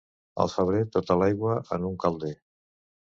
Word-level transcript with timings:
Al 0.43 0.47
febrer, 0.53 0.79
tota 0.95 1.17
l'aigua 1.23 1.57
en 1.77 1.85
un 1.91 1.99
calder. 2.05 2.33